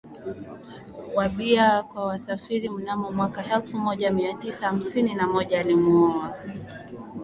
[1.15, 6.37] wa bia kwa wasafiri Mnamo mwaka elfu moja mia tisa hamsini na moja alimuoa